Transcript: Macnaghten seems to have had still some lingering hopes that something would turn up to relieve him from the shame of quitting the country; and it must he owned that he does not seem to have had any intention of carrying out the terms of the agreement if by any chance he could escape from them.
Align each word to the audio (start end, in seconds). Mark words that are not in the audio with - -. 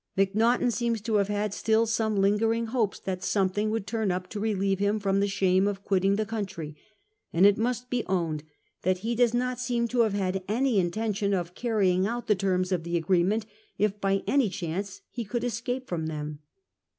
Macnaghten 0.17 0.71
seems 0.71 0.99
to 1.01 1.17
have 1.17 1.27
had 1.27 1.53
still 1.53 1.85
some 1.85 2.15
lingering 2.15 2.65
hopes 2.65 2.99
that 3.01 3.23
something 3.23 3.69
would 3.69 3.85
turn 3.85 4.09
up 4.09 4.27
to 4.29 4.39
relieve 4.39 4.79
him 4.79 4.99
from 4.99 5.19
the 5.19 5.27
shame 5.27 5.67
of 5.67 5.83
quitting 5.83 6.15
the 6.15 6.25
country; 6.25 6.75
and 7.31 7.45
it 7.45 7.55
must 7.55 7.85
he 7.91 8.03
owned 8.07 8.43
that 8.81 8.97
he 9.05 9.13
does 9.13 9.35
not 9.35 9.59
seem 9.59 9.87
to 9.89 9.99
have 9.99 10.13
had 10.13 10.43
any 10.47 10.79
intention 10.79 11.35
of 11.35 11.53
carrying 11.53 12.07
out 12.07 12.25
the 12.25 12.33
terms 12.33 12.71
of 12.71 12.83
the 12.83 12.97
agreement 12.97 13.45
if 13.77 14.01
by 14.01 14.23
any 14.25 14.49
chance 14.49 15.01
he 15.11 15.23
could 15.23 15.43
escape 15.43 15.87
from 15.87 16.07
them. 16.07 16.39